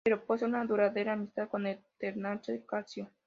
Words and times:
Pero 0.03 0.25
posee 0.25 0.47
una 0.47 0.65
duradera 0.65 1.13
amistad 1.13 1.47
con 1.47 1.67
el 1.67 1.79
Ternana 1.99 2.41
Calcio. 2.67 3.11